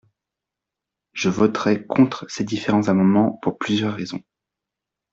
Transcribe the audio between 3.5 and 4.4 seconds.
plusieurs raisons.